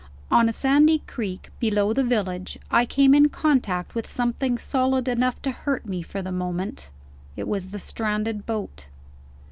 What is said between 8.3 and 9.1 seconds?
boat.